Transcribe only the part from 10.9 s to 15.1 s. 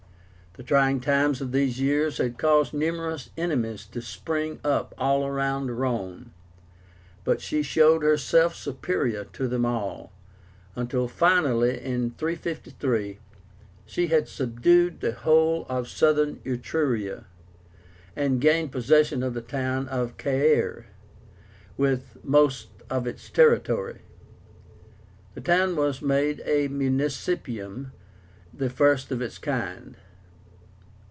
finally, in 353, she had subdued